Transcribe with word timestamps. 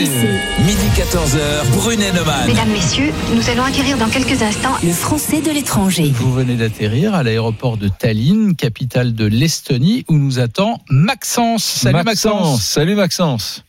Midi 0.00 0.88
14h, 0.94 1.70
Brunet 1.74 2.12
Neumann. 2.12 2.46
Mesdames, 2.46 2.68
Messieurs, 2.68 3.10
nous 3.34 3.48
allons 3.48 3.62
acquérir 3.62 3.96
dans 3.96 4.10
quelques 4.10 4.42
instants 4.42 4.74
le 4.84 4.92
français 4.92 5.40
de 5.40 5.50
l'étranger. 5.50 6.10
Vous 6.12 6.34
venez 6.34 6.54
d'atterrir 6.56 7.14
à 7.14 7.22
l'aéroport 7.22 7.78
de 7.78 7.88
Tallinn, 7.88 8.54
capitale 8.56 9.14
de 9.14 9.24
l'Estonie, 9.24 10.04
où 10.10 10.18
nous 10.18 10.38
attend 10.38 10.80
Maxence. 10.90 11.64
Salut 11.64 12.04
Maxence. 12.04 12.62
Salut 12.62 12.94
Maxence. 12.94 13.64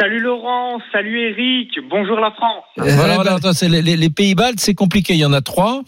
Salut 0.00 0.18
Laurent, 0.20 0.80
salut 0.90 1.30
Eric, 1.30 1.68
bonjour 1.88 2.16
la 2.18 2.32
France. 2.32 2.64
Euh, 2.80 2.96
voilà, 2.96 3.14
voilà, 3.14 3.34
attends, 3.34 3.52
c'est 3.52 3.68
les, 3.68 3.82
les- 3.82 3.96
les 3.96 4.10
pays 4.10 4.34
baltes, 4.34 4.58
c'est 4.58 4.74
compliqué. 4.74 5.12
Il 5.12 5.20
y 5.20 5.24
en 5.24 5.32
a 5.32 5.42
trois 5.42 5.82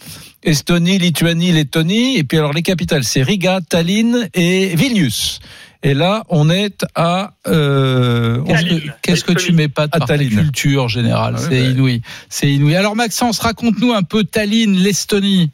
Estonie, 0.44 0.98
Lituanie, 0.98 1.50
Lettonie. 1.50 2.16
Et 2.18 2.22
puis 2.22 2.38
alors 2.38 2.52
les 2.52 2.62
capitales, 2.62 3.02
c'est 3.02 3.22
Riga, 3.24 3.58
Tallinn 3.68 4.28
et 4.34 4.76
Vilnius. 4.76 5.40
Et 5.86 5.92
là, 5.94 6.24
on 6.30 6.48
est 6.50 6.84
à. 6.94 7.34
Euh, 7.46 8.38
Qu'est-ce 9.02 9.22
que, 9.24 9.34
tu 9.34 9.52
mets 9.52 9.68
pas 9.68 9.86
de 9.86 9.92
ta 9.92 10.00
Tallinn. 10.00 10.30
culture 10.30 10.88
générale 10.88 11.34
Ah 11.36 11.40
C'est 11.40 11.60
bah. 11.62 11.70
inouï. 11.70 12.00
C'est 12.30 12.48
inouï. 12.50 12.74
Alors 12.74 12.96
Maxence, 12.96 13.38
raconte-nous 13.38 13.92
un 13.92 14.02
peu 14.02 14.24
Tallinn, 14.24 14.72
l'Estonie. 14.82 15.50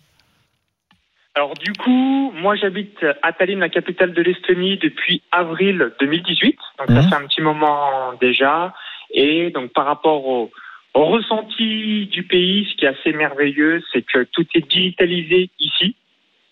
Alors 1.34 1.54
du 1.54 1.72
coup, 1.72 2.32
moi 2.40 2.54
j'habite 2.56 2.98
à 3.22 3.32
Tallinn, 3.32 3.58
la 3.60 3.68
capitale 3.68 4.12
de 4.14 4.22
l'Estonie, 4.22 4.78
depuis 4.78 5.22
avril 5.32 5.90
2018. 6.00 6.56
Donc 6.78 6.88
ça 6.88 7.02
Mhm. 7.02 7.08
fait 7.08 7.14
un 7.16 7.26
petit 7.26 7.40
moment 7.42 8.12
déjà. 8.20 8.72
Et 9.12 9.50
donc 9.50 9.72
par 9.72 9.86
rapport 9.86 10.24
au, 10.26 10.50
au 10.94 11.06
ressenti 11.06 12.06
du 12.06 12.22
pays, 12.24 12.68
ce 12.70 12.76
qui 12.76 12.84
est 12.84 12.88
assez 12.88 13.12
merveilleux, 13.12 13.82
c'est 13.92 14.02
que 14.02 14.24
tout 14.32 14.46
est 14.54 14.68
digitalisé 14.68 15.50
ici. 15.58 15.96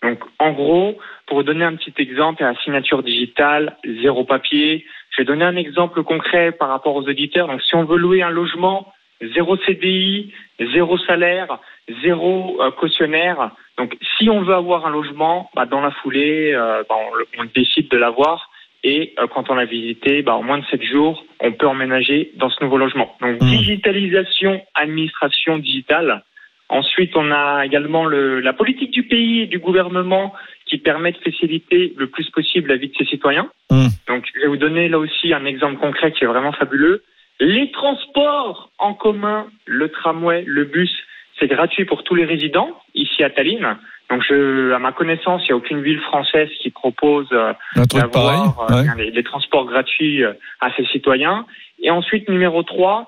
Donc 0.03 0.19
en 0.39 0.51
gros, 0.51 0.97
pour 1.27 1.37
vous 1.37 1.43
donner 1.43 1.65
un 1.65 1.75
petit 1.75 1.93
exemple, 1.97 2.43
la 2.43 2.55
signature 2.63 3.03
digitale, 3.03 3.77
zéro 4.01 4.23
papier. 4.23 4.85
Je 5.11 5.21
vais 5.21 5.25
donner 5.25 5.45
un 5.45 5.55
exemple 5.55 6.03
concret 6.03 6.51
par 6.51 6.69
rapport 6.69 6.95
aux 6.95 7.03
auditeurs. 7.03 7.47
Donc 7.47 7.61
si 7.61 7.75
on 7.75 7.83
veut 7.83 7.97
louer 7.97 8.21
un 8.21 8.29
logement, 8.29 8.93
zéro 9.33 9.57
CDI, 9.57 10.33
zéro 10.73 10.97
salaire, 10.99 11.59
zéro 12.03 12.61
euh, 12.61 12.71
cautionnaire. 12.71 13.51
Donc, 13.77 13.97
si 14.17 14.29
on 14.29 14.41
veut 14.41 14.55
avoir 14.55 14.85
un 14.85 14.89
logement, 14.89 15.49
bah, 15.55 15.65
dans 15.65 15.81
la 15.81 15.91
foulée, 15.91 16.51
euh, 16.53 16.83
bah, 16.89 16.95
on, 17.37 17.41
on 17.41 17.45
décide 17.55 17.89
de 17.89 17.97
l'avoir. 17.97 18.49
Et 18.83 19.13
euh, 19.19 19.27
quand 19.27 19.49
on 19.49 19.55
l'a 19.55 19.65
visité, 19.65 20.21
bah, 20.21 20.35
en 20.35 20.43
moins 20.43 20.59
de 20.59 20.65
7 20.65 20.81
jours, 20.83 21.23
on 21.39 21.51
peut 21.51 21.67
emménager 21.67 22.31
dans 22.35 22.49
ce 22.49 22.63
nouveau 22.63 22.77
logement. 22.77 23.15
Donc, 23.21 23.41
Mmh. 23.41 23.45
digitalisation, 23.47 24.61
administration 24.73 25.57
digitale. 25.57 26.23
Ensuite, 26.69 27.15
on 27.15 27.31
a 27.31 27.65
également 27.65 28.05
le, 28.05 28.39
la 28.39 28.53
politique 28.53 28.91
du 28.91 29.03
pays 29.03 29.41
et 29.41 29.47
du 29.47 29.57
gouvernement 29.57 30.33
qui 30.67 30.77
permet 30.77 31.11
de 31.11 31.17
faciliter 31.17 31.93
le 31.97 32.07
plus 32.07 32.29
possible 32.29 32.69
la 32.69 32.77
vie 32.77 32.89
de 32.89 32.95
ses 32.95 33.05
citoyens. 33.05 33.49
Mmh. 33.71 33.87
Donc, 34.07 34.25
je 34.33 34.41
vais 34.41 34.47
vous 34.47 34.57
donner 34.57 34.87
là 34.87 34.99
aussi 34.99 35.33
un 35.33 35.45
exemple 35.45 35.77
concret 35.77 36.11
qui 36.11 36.23
est 36.23 36.27
vraiment 36.27 36.51
fabuleux. 36.51 37.03
Les 37.39 37.71
transports 37.71 38.69
en 38.77 38.93
commun, 38.93 39.47
le 39.65 39.89
tramway, 39.89 40.43
le 40.45 40.65
bus, 40.65 40.91
c'est 41.39 41.47
gratuit 41.47 41.85
pour 41.85 42.03
tous 42.03 42.13
les 42.13 42.25
résidents 42.25 42.79
ici 42.93 43.23
à 43.23 43.31
Tallinn. 43.31 43.77
Donc, 44.11 44.23
je, 44.27 44.71
à 44.73 44.79
ma 44.79 44.91
connaissance, 44.91 45.41
il 45.43 45.45
n'y 45.47 45.53
a 45.53 45.55
aucune 45.55 45.81
ville 45.81 46.01
française 46.01 46.49
qui 46.61 46.69
propose 46.69 47.27
euh, 47.31 47.53
d'avoir 47.93 48.59
euh, 48.69 48.75
ouais. 48.75 48.83
bien, 48.83 48.95
les, 48.95 49.11
les 49.11 49.23
transports 49.23 49.65
gratuits 49.65 50.23
euh, 50.23 50.33
à 50.59 50.71
ses 50.73 50.85
citoyens. 50.85 51.45
Et 51.81 51.91
ensuite, 51.91 52.27
numéro 52.27 52.61
3, 52.63 53.07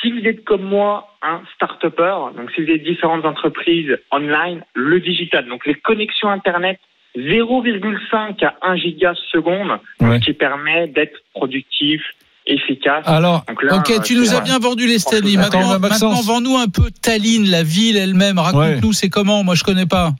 si 0.00 0.10
vous 0.12 0.26
êtes 0.26 0.44
comme 0.44 0.62
moi 0.62 1.08
un 1.22 1.40
start-upper, 1.54 2.34
donc 2.36 2.50
si 2.54 2.64
vous 2.64 2.70
êtes 2.70 2.82
différentes 2.82 3.24
entreprises 3.24 3.96
online, 4.10 4.62
le 4.74 5.00
digital, 5.00 5.46
donc 5.46 5.66
les 5.66 5.74
connexions 5.74 6.28
Internet 6.30 6.78
0,5 7.16 8.44
à 8.44 8.54
1 8.62 8.76
giga 8.76 9.14
seconde, 9.32 9.78
donc 10.00 10.10
Ouais. 10.10 10.18
ce 10.20 10.24
qui 10.26 10.32
permet 10.32 10.86
d'être 10.88 11.18
productif, 11.34 12.02
efficace. 12.46 13.06
Alors, 13.06 13.44
là, 13.62 13.76
Ok, 13.76 14.02
tu 14.02 14.14
nous 14.16 14.34
as 14.34 14.40
bien 14.40 14.58
vendu 14.58 14.86
l'Estonie. 14.86 15.36
Attends, 15.36 15.58
Maintenant, 15.58 15.78
maintenant 15.78 16.20
vends-nous 16.22 16.56
un 16.56 16.68
peu 16.68 16.90
Tallinn, 17.02 17.48
la 17.50 17.62
ville 17.62 17.96
elle-même. 17.96 18.38
Raconte-nous, 18.38 18.92
c'est 18.92 19.10
comment? 19.10 19.44
Moi, 19.44 19.54
je 19.54 19.64
connais 19.64 19.86
pas. 19.86 20.10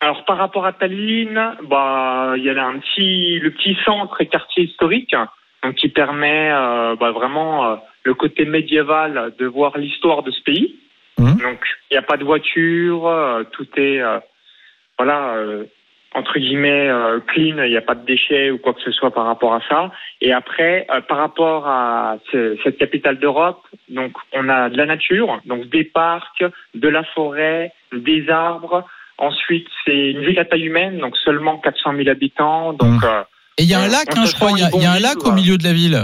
Alors 0.00 0.24
par 0.26 0.36
rapport 0.38 0.64
à 0.64 0.72
Tallinn, 0.72 1.56
bah 1.68 2.34
il 2.36 2.44
y 2.44 2.50
a 2.50 2.64
un 2.64 2.78
petit 2.78 3.40
le 3.40 3.50
petit 3.50 3.76
centre 3.84 4.20
et 4.20 4.28
quartier 4.28 4.64
historique 4.64 5.12
donc 5.64 5.74
qui 5.74 5.88
permet 5.88 6.50
euh, 6.52 6.94
bah, 6.94 7.10
vraiment 7.10 7.66
euh, 7.72 7.76
le 8.08 8.14
côté 8.14 8.42
médiéval 8.58 9.12
de 9.40 9.46
voir 9.46 9.72
l'histoire 9.82 10.22
de 10.22 10.30
ce 10.36 10.42
pays. 10.48 10.68
Mhm. 11.18 11.36
Donc 11.46 11.60
il 11.90 11.92
n'y 11.94 11.98
a 12.04 12.06
pas 12.10 12.16
de 12.16 12.24
voiture, 12.32 13.06
euh, 13.06 13.42
tout 13.54 13.66
est 13.76 14.00
euh, 14.00 14.18
voilà 14.98 15.18
euh, 15.36 15.64
entre 16.14 16.38
guillemets 16.38 16.88
euh, 16.88 17.20
clean, 17.30 17.56
il 17.66 17.70
n'y 17.70 17.76
a 17.76 17.82
pas 17.90 17.94
de 18.00 18.04
déchets 18.12 18.50
ou 18.50 18.58
quoi 18.62 18.72
que 18.76 18.80
ce 18.88 18.92
soit 18.98 19.10
par 19.18 19.26
rapport 19.26 19.52
à 19.54 19.60
ça. 19.68 19.80
Et 20.26 20.32
après 20.32 20.86
par 21.10 21.18
rapport 21.18 21.62
à 21.68 22.16
ce- 22.32 22.56
cette 22.62 22.78
capitale 22.78 23.18
d'Europe, 23.18 23.62
donc 23.98 24.12
on 24.32 24.48
a 24.48 24.70
de 24.70 24.76
la 24.82 24.86
nature, 24.86 25.30
donc 25.44 25.68
des 25.76 25.84
parcs, 25.84 26.44
de 26.84 26.88
la 26.88 27.04
forêt, 27.14 27.72
des 27.92 28.20
arbres. 28.30 28.84
Ensuite, 29.20 29.66
c'est 29.84 30.10
une 30.12 30.22
ville 30.26 30.38
à 30.38 30.44
taille 30.44 30.66
humaine, 30.70 30.98
donc 31.04 31.14
seulement 31.26 31.58
400 31.58 31.92
000 31.96 32.08
habitants. 32.08 32.72
Donc, 32.72 33.02
Mmh. 33.02 33.24
Et 33.60 33.64
il 33.64 33.68
y 33.68 33.74
a 33.74 33.80
un 33.80 33.88
lac, 33.88 34.06
hein, 34.16 34.24
je 34.24 34.34
crois. 34.38 34.52
Il 34.52 34.60
y 34.60 34.62
a, 34.62 34.70
y 34.70 34.86
un 34.86 35.00
lac 35.00 35.18
au 35.26 35.32
milieu 35.32 35.56
de 35.58 35.64
la 35.64 35.72
ville. 35.72 35.98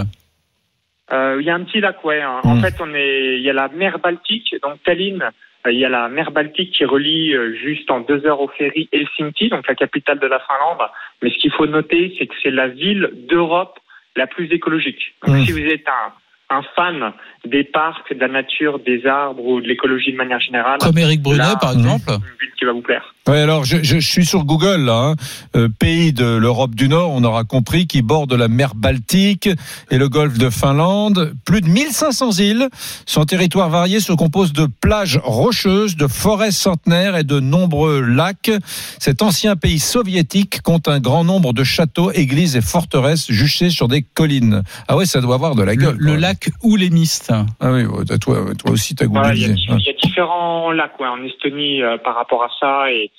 Euh, 1.11 1.37
il 1.39 1.45
y 1.45 1.49
a 1.49 1.55
un 1.55 1.63
petit 1.63 1.79
lac, 1.79 2.03
ouais. 2.03 2.21
hein. 2.21 2.41
Mmh. 2.43 2.47
En 2.49 2.55
fait, 2.61 2.75
on 2.79 2.93
est, 2.93 3.35
il 3.37 3.41
y 3.43 3.49
a 3.49 3.53
la 3.53 3.67
mer 3.69 3.99
Baltique, 3.99 4.55
donc 4.63 4.81
Tallinn. 4.83 5.21
euh, 5.67 5.71
Il 5.71 5.77
y 5.79 5.85
a 5.85 5.89
la 5.89 6.09
mer 6.09 6.31
Baltique 6.31 6.71
qui 6.73 6.85
relie 6.85 7.33
euh, 7.35 7.53
juste 7.55 7.89
en 7.91 7.99
deux 8.01 8.25
heures 8.25 8.41
au 8.41 8.47
ferry 8.47 8.89
Helsinki, 8.91 9.49
donc 9.49 9.67
la 9.67 9.75
capitale 9.75 10.19
de 10.19 10.27
la 10.27 10.39
Finlande. 10.39 10.87
Mais 11.21 11.29
ce 11.31 11.37
qu'il 11.37 11.51
faut 11.51 11.67
noter, 11.67 12.15
c'est 12.17 12.27
que 12.27 12.35
c'est 12.43 12.51
la 12.51 12.67
ville 12.67 13.09
d'Europe 13.29 13.77
la 14.15 14.27
plus 14.27 14.51
écologique. 14.51 15.13
Donc, 15.25 15.35
Mmh. 15.37 15.45
si 15.45 15.51
vous 15.51 15.59
êtes 15.59 15.87
un, 15.87 16.57
un 16.57 16.61
fan 16.75 17.13
des 17.45 17.63
parcs, 17.63 18.13
de 18.13 18.19
la 18.19 18.27
nature, 18.27 18.79
des 18.79 19.05
arbres 19.07 19.43
ou 19.45 19.61
de 19.61 19.67
l'écologie 19.67 20.11
de 20.11 20.17
manière 20.17 20.39
générale, 20.39 20.77
Comme 20.79 20.97
Eric 20.97 21.21
Brunet, 21.21 21.39
Là, 21.39 21.55
par 21.59 21.71
exemple. 21.73 22.03
une 22.09 22.37
ville 22.39 22.53
qui 22.57 22.65
va 22.65 22.71
vous 22.71 22.81
plaire. 22.83 23.14
Ouais, 23.27 23.39
alors 23.39 23.63
je, 23.63 23.77
je, 23.81 23.99
je 23.99 24.07
suis 24.07 24.25
sur 24.25 24.43
Google 24.45 24.81
là, 24.85 24.97
hein. 24.97 25.15
Euh, 25.55 25.67
pays 25.67 26.13
de 26.13 26.25
l'Europe 26.25 26.75
du 26.75 26.87
Nord, 26.87 27.09
on 27.11 27.23
aura 27.23 27.43
compris, 27.43 27.87
qui 27.87 28.03
borde 28.03 28.31
la 28.33 28.47
mer 28.47 28.75
Baltique 28.75 29.49
et 29.89 29.97
le 29.97 30.09
golfe 30.09 30.37
de 30.37 30.51
Finlande. 30.51 31.33
Plus 31.43 31.61
de 31.61 31.67
1500 31.67 32.31
îles. 32.33 32.69
Son 33.07 33.25
territoire 33.25 33.69
varié 33.69 33.99
se 33.99 34.13
compose 34.13 34.53
de 34.53 34.67
plages 34.79 35.19
rocheuses, 35.23 35.95
de 35.95 36.05
forêts 36.05 36.51
centenaires 36.51 37.15
et 37.17 37.23
de 37.23 37.39
nombreux 37.39 37.99
lacs. 38.01 38.51
Cet 38.99 39.23
ancien 39.23 39.55
pays 39.55 39.79
soviétique 39.79 40.61
compte 40.61 40.87
un 40.87 40.99
grand 40.99 41.23
nombre 41.23 41.51
de 41.51 41.63
châteaux, 41.63 42.11
églises 42.11 42.55
et 42.55 42.61
forteresses 42.61 43.31
juchées 43.31 43.71
sur 43.71 43.87
des 43.87 44.03
collines. 44.03 44.61
Ah 44.87 44.95
ouais, 44.97 45.07
ça 45.07 45.19
doit 45.21 45.33
avoir 45.35 45.55
de 45.55 45.63
la 45.63 45.73
Le, 45.73 45.81
gueule. 45.81 45.95
le 45.97 46.15
lac 46.15 46.49
Oulémiste. 46.61 47.33
Ah 47.59 47.71
oui, 47.71 47.85
toi, 48.21 48.37
toi 48.57 48.71
aussi 48.71 48.93
t'as 48.93 49.07
Voilà, 49.07 49.33
il, 49.33 49.41
y 49.41 49.45
a, 49.45 49.47
googlisé. 49.47 49.67
il 49.79 49.85
y 49.85 49.89
a 49.89 49.93
différents 50.07 50.71
lacs 50.71 50.99
ouais, 50.99 51.07
en 51.07 51.23
Estonie 51.23 51.81
euh, 51.81 51.97
par 52.03 52.15
rapport 52.15 52.43
à 52.43 52.49
ça 52.59 52.91
et, 52.91 53.09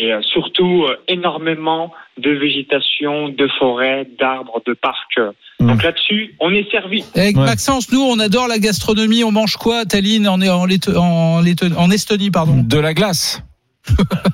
et 0.00 0.12
euh, 0.12 0.20
surtout 0.22 0.84
euh, 0.84 0.96
énormément 1.08 1.92
de 2.16 2.30
végétation, 2.30 3.28
de 3.28 3.48
forêts, 3.58 4.08
d'arbres, 4.18 4.62
de 4.66 4.72
parcs. 4.72 5.20
Mm. 5.60 5.66
Donc 5.66 5.82
là-dessus, 5.82 6.34
on 6.40 6.50
est 6.52 6.68
servi. 6.70 7.04
Ouais. 7.14 7.32
Maxence, 7.34 7.92
nous, 7.92 8.00
on 8.00 8.18
adore 8.18 8.48
la 8.48 8.58
gastronomie. 8.58 9.24
On 9.24 9.32
mange 9.32 9.56
quoi 9.56 9.80
à 9.80 9.84
Tallinn, 9.84 10.26
en, 10.26 10.40
en, 10.40 10.66
en, 10.96 11.42
en 11.76 11.90
Estonie, 11.90 12.30
pardon? 12.30 12.62
De 12.64 12.78
la 12.78 12.94
glace. 12.94 13.42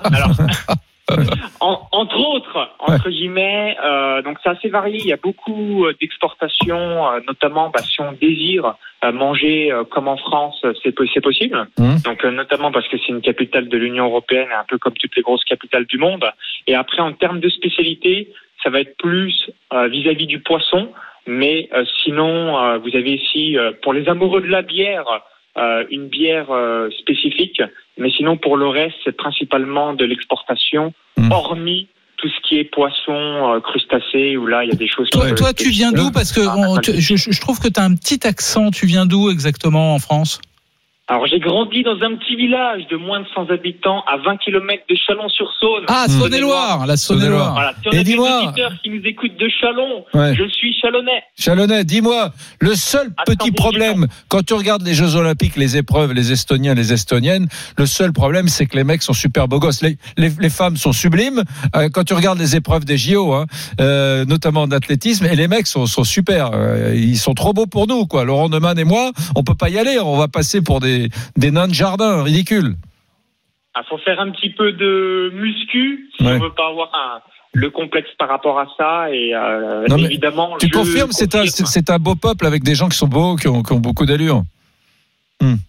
Alors, 0.04 0.30
en- 1.60 1.80
entre 1.92 2.18
autres, 2.18 2.68
entre 2.80 3.10
guillemets, 3.10 3.76
euh, 3.84 4.22
donc 4.22 4.38
c'est 4.42 4.50
assez 4.50 4.68
varié. 4.68 4.98
Il 5.00 5.06
y 5.06 5.12
a 5.12 5.16
beaucoup 5.16 5.84
euh, 5.86 5.94
d'exportations, 6.00 7.06
euh, 7.08 7.20
notamment 7.26 7.70
bah, 7.70 7.80
si 7.82 8.00
on 8.00 8.12
désire 8.12 8.74
euh, 9.04 9.12
manger 9.12 9.70
euh, 9.72 9.84
comme 9.84 10.08
en 10.08 10.16
France, 10.16 10.60
euh, 10.64 10.72
c'est 10.82 10.92
po- 10.92 11.04
c'est 11.12 11.20
possible. 11.20 11.66
Mhm. 11.78 12.00
Donc 12.04 12.24
euh, 12.24 12.30
notamment 12.30 12.72
parce 12.72 12.88
que 12.88 12.96
c'est 12.98 13.08
une 13.12 13.20
capitale 13.20 13.68
de 13.68 13.76
l'Union 13.78 14.06
européenne, 14.06 14.48
un 14.58 14.64
peu 14.68 14.78
comme 14.78 14.94
toutes 14.94 15.14
les 15.16 15.22
grosses 15.22 15.44
capitales 15.44 15.86
du 15.86 15.98
monde. 15.98 16.24
Et 16.66 16.74
après, 16.74 17.00
en 17.00 17.12
termes 17.12 17.40
de 17.40 17.48
spécialité, 17.48 18.32
ça 18.62 18.70
va 18.70 18.80
être 18.80 18.96
plus 18.96 19.50
euh, 19.72 19.88
vis-à-vis 19.88 20.26
du 20.26 20.40
poisson. 20.40 20.90
Mais 21.28 21.68
euh, 21.74 21.84
sinon, 22.04 22.56
euh, 22.58 22.78
vous 22.78 22.94
avez 22.96 23.14
ici, 23.14 23.58
euh, 23.58 23.72
pour 23.82 23.92
les 23.92 24.08
amoureux 24.08 24.40
de 24.40 24.46
la 24.46 24.62
bière, 24.62 25.04
euh, 25.10 25.18
une 25.90 26.08
bière 26.08 26.50
euh, 26.50 26.88
spécifique. 27.00 27.62
Mais 27.98 28.10
sinon, 28.10 28.36
pour 28.36 28.56
le 28.56 28.68
reste, 28.68 28.96
c'est 29.04 29.16
principalement 29.16 29.94
de 29.94 30.04
l'exportation, 30.04 30.92
Mm. 31.18 31.32
hormis 31.32 31.88
tout 32.18 32.28
ce 32.28 32.48
qui 32.48 32.58
est 32.58 32.64
poisson, 32.64 33.12
euh, 33.14 33.60
crustacés, 33.60 34.36
où 34.36 34.46
là, 34.46 34.64
il 34.64 34.68
y 34.70 34.72
a 34.72 34.76
des 34.76 34.88
choses... 34.88 35.08
qui 35.10 35.18
Toi, 35.18 35.32
toi 35.32 35.52
tu 35.54 35.68
viens 35.70 35.92
d'où? 35.92 36.10
Parce 36.10 36.32
que 36.32 36.40
Ah, 36.46 36.54
on- 36.56 36.74
pas 36.76 36.80
tu- 36.82 36.92
mal. 36.92 37.00
je, 37.00 37.14
je 37.16 37.40
trouve 37.40 37.58
que 37.60 37.68
tu 37.68 37.78
as 37.80 37.84
un 37.84 37.94
petit 37.94 38.26
accent. 38.26 38.70
Tu 38.70 38.86
viens 38.86 39.06
d'où 39.06 39.30
exactement 39.30 39.94
en 39.94 39.98
France? 39.98 40.40
Alors 41.08 41.24
j'ai 41.28 41.38
grandi 41.38 41.84
dans 41.84 41.94
un 42.02 42.16
petit 42.16 42.34
village 42.34 42.82
de 42.90 42.96
moins 42.96 43.20
de 43.20 43.26
100 43.32 43.48
habitants 43.52 44.02
à 44.08 44.16
20 44.16 44.38
km 44.38 44.82
de 44.90 44.96
Chalon-sur-Saône. 45.06 45.84
Ah, 45.86 46.06
Saône-et-Loire, 46.08 46.84
la 46.84 46.96
Saône-et-Loire. 46.96 47.52
Voilà. 47.52 47.74
Si 47.80 47.88
on 47.88 47.92
Et 47.92 47.94
a 47.94 47.98
des 47.98 48.04
dis-moi- 48.10 48.42
auditeurs 48.42 48.72
qui 48.82 48.90
nous 48.90 49.00
écoutent 49.04 49.36
de 49.38 49.48
Chalon, 49.60 50.04
Ouais. 50.14 50.34
je 50.34 50.48
suis 50.48 50.74
chalonnais. 50.82 51.22
Chalonnais, 51.38 51.84
dis-moi, 51.84 52.32
le 52.58 52.74
seul 52.74 53.06
Attends, 53.18 53.32
petit 53.34 53.52
problème, 53.52 54.08
quand 54.28 54.44
tu 54.44 54.54
regardes 54.54 54.82
les 54.82 54.94
Jeux 54.94 55.14
Olympiques, 55.14 55.54
les 55.54 55.76
épreuves, 55.76 56.12
les 56.12 56.32
Estoniens, 56.32 56.74
les 56.74 56.92
Estoniennes, 56.92 57.46
le 57.78 57.86
seul 57.86 58.12
problème, 58.12 58.48
c'est 58.48 58.66
que 58.66 58.76
les 58.76 58.82
mecs 58.82 59.02
sont 59.02 59.12
super 59.12 59.46
beaux 59.46 59.60
gosses. 59.60 59.82
Les, 59.82 59.98
les, 60.16 60.30
les 60.40 60.50
femmes 60.50 60.76
sont 60.76 60.92
sublimes. 60.92 61.44
Euh, 61.76 61.88
quand 61.88 62.02
tu 62.02 62.14
regardes 62.14 62.40
les 62.40 62.56
épreuves 62.56 62.84
des 62.84 62.98
JO, 62.98 63.32
hein, 63.32 63.46
euh, 63.80 64.24
notamment 64.24 64.66
d'athlétisme, 64.66 65.24
et 65.26 65.36
les 65.36 65.46
mecs 65.46 65.68
sont, 65.68 65.86
sont 65.86 66.02
super. 66.02 66.50
Euh, 66.52 66.94
ils 66.96 67.16
sont 67.18 67.34
trop 67.34 67.52
beaux 67.52 67.66
pour 67.66 67.86
nous, 67.86 68.06
quoi. 68.06 68.24
Laurent 68.24 68.48
Neumann 68.48 68.76
et 68.76 68.82
moi, 68.84 69.12
on 69.36 69.44
peut 69.44 69.54
pas 69.54 69.68
y 69.68 69.78
aller. 69.78 70.00
On 70.00 70.16
va 70.16 70.26
passer 70.26 70.62
pour 70.62 70.80
des, 70.80 70.95
des 71.36 71.50
nains 71.50 71.68
de 71.68 71.74
jardin, 71.74 72.22
ridicule. 72.22 72.74
Il 73.78 73.84
faut 73.88 73.98
faire 73.98 74.18
un 74.20 74.30
petit 74.30 74.50
peu 74.50 74.72
de 74.72 75.30
muscu 75.34 76.08
si 76.16 76.24
Ouais. 76.24 76.32
on 76.36 76.38
veut 76.40 76.50
pas 76.56 76.68
avoir 76.68 76.90
un- 76.94 77.20
le 77.52 77.70
complexe 77.70 78.08
par 78.18 78.28
rapport 78.28 78.58
à 78.58 78.66
ça. 78.76 79.10
Et 79.12 79.34
euh, 79.34 79.86
Non, 79.88 79.96
évidemment, 79.98 80.56
Tu 80.58 80.68
confirmes, 80.70 81.12
c'est 81.12 81.90
un, 81.90 81.98
beau 81.98 82.14
peuple 82.14 82.46
avec 82.46 82.62
des 82.62 82.74
gens 82.74 82.88
qui 82.88 82.96
sont 82.98 83.08
beaux, 83.08 83.36
qui 83.36 83.48
ont, 83.48 83.62
qui 83.62 83.72
ont 83.72 83.78
beaucoup 83.80 84.04
d'allure. 84.06 84.42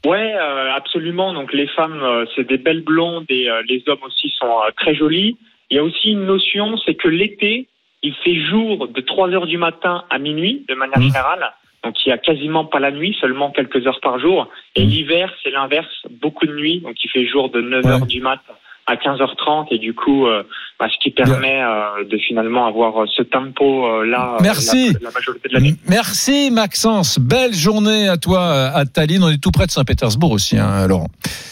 Ouais, 0.05 0.33
euh, 0.35 0.73
absolument. 0.75 1.33
Donc 1.33 1.51
les 1.53 1.67
femmes, 1.67 1.99
euh, 2.01 2.25
c'est 2.35 2.47
des 2.47 2.57
belles 2.57 2.83
blondes 2.83 3.25
et 3.29 3.47
les 3.67 3.83
hommes 3.87 4.03
aussi 4.05 4.29
sont 4.39 4.51
très 4.77 4.95
jolis. 4.95 5.37
Il 5.69 5.75
y 5.75 5.79
a 5.79 5.83
aussi 5.83 6.11
une 6.11 6.25
notion, 6.25 6.77
c'est 6.85 6.95
que 6.95 7.09
l'été, 7.09 7.67
il 8.03 8.13
fait 8.23 8.35
jour 8.45 8.87
de 8.87 9.01
3 9.01 9.29
heures 9.31 9.47
du 9.47 9.57
matin 9.57 10.05
à 10.09 10.17
minuit, 10.19 10.65
de 10.69 10.75
manière 10.75 10.99
Mhm. 10.99 11.07
générale. 11.07 11.51
Donc 11.87 11.95
il 12.05 12.09
y 12.09 12.11
a 12.11 12.17
quasiment 12.17 12.65
pas 12.65 12.79
la 12.79 12.91
nuit, 12.91 13.15
seulement 13.21 13.49
quelques 13.51 13.87
heures 13.87 14.01
par 14.01 14.19
jour. 14.19 14.49
Et 14.75 14.83
Mhm. 14.83 14.89
l'hiver, 14.89 15.33
c'est 15.41 15.51
l'inverse, 15.51 15.87
beaucoup 16.21 16.45
de 16.45 16.53
nuit. 16.53 16.81
Donc 16.81 16.95
il 17.03 17.09
fait 17.09 17.25
jour 17.25 17.49
de 17.49 17.61
9 17.61 17.85
heures 17.85 18.01
Ouais. 18.01 18.07
du 18.07 18.19
mat 18.21 18.39
à 18.89 18.95
15h30 18.95 19.67
et 19.71 19.79
du 19.79 19.93
coup, 19.93 20.27
euh, 20.27 20.43
bah, 20.79 20.87
ce 20.89 20.97
qui 21.03 21.11
permet 21.11 21.61
euh, 21.61 22.03
de 22.05 22.17
finalement 22.17 22.67
avoir 22.67 23.03
euh, 23.03 23.05
ce 23.15 23.21
tempo 23.21 23.85
euh, 23.85 24.05
là 24.05 24.37
Merci. 24.41 24.93
la, 24.93 24.99
la 25.01 25.11
majorité 25.11 25.49
de 25.49 25.53
l'année. 25.53 25.75
Merci 25.89 26.51
Maxence, 26.51 27.19
belle 27.19 27.53
journée 27.53 28.07
à 28.07 28.17
toi 28.17 28.41
à 28.73 28.85
Tallinn. 28.85 29.23
On 29.23 29.29
est 29.29 29.41
tout 29.43 29.51
près 29.51 29.65
de 29.65 29.71
Saint-Pétersbourg 29.71 30.31
aussi, 30.31 30.57
hein, 30.57 30.87
Laurent. 30.87 31.07